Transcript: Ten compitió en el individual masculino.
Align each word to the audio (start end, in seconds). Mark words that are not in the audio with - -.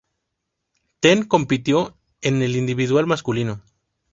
Ten 0.99 1.21
compitió 1.25 1.95
en 2.21 2.41
el 2.41 2.55
individual 2.55 3.05
masculino. 3.05 3.61